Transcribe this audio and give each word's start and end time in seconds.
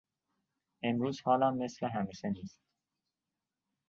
امروز 0.83 1.21
حالم 1.21 1.57
مثل 1.57 1.87
همیشه 1.89 2.29
نیست. 2.29 2.59